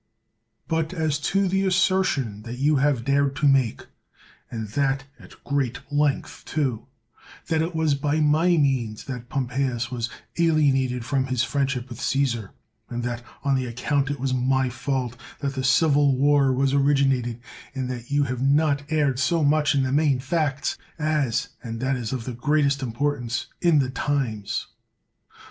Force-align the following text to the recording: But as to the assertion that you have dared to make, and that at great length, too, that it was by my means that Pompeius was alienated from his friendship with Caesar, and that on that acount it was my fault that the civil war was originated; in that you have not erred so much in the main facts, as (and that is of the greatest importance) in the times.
But 0.67 0.95
as 0.95 1.19
to 1.29 1.47
the 1.47 1.63
assertion 1.63 2.41
that 2.41 2.57
you 2.57 2.77
have 2.77 3.05
dared 3.05 3.35
to 3.35 3.47
make, 3.47 3.85
and 4.49 4.67
that 4.69 5.03
at 5.19 5.43
great 5.43 5.77
length, 5.91 6.41
too, 6.45 6.87
that 7.49 7.61
it 7.61 7.75
was 7.75 7.93
by 7.93 8.19
my 8.19 8.57
means 8.57 9.03
that 9.03 9.29
Pompeius 9.29 9.91
was 9.91 10.09
alienated 10.39 11.05
from 11.05 11.25
his 11.27 11.43
friendship 11.43 11.87
with 11.87 12.01
Caesar, 12.01 12.49
and 12.89 13.03
that 13.03 13.21
on 13.43 13.57
that 13.61 13.67
acount 13.77 14.09
it 14.09 14.19
was 14.19 14.33
my 14.33 14.69
fault 14.69 15.17
that 15.37 15.53
the 15.53 15.63
civil 15.63 16.17
war 16.17 16.51
was 16.51 16.73
originated; 16.73 17.39
in 17.75 17.85
that 17.89 18.09
you 18.09 18.23
have 18.23 18.41
not 18.41 18.81
erred 18.89 19.19
so 19.19 19.43
much 19.43 19.75
in 19.75 19.83
the 19.83 19.91
main 19.91 20.19
facts, 20.19 20.79
as 20.97 21.49
(and 21.63 21.79
that 21.79 21.95
is 21.95 22.11
of 22.11 22.25
the 22.25 22.33
greatest 22.33 22.81
importance) 22.81 23.45
in 23.61 23.77
the 23.77 23.91
times. 23.91 24.65